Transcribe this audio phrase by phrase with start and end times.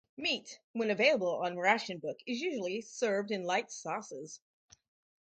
[0.17, 4.41] Meat, when available on ration book is usually served in light sauces.